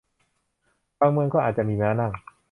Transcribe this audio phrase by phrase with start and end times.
[0.99, 2.11] บางเมืองก็อาจจะมีม้านั่ง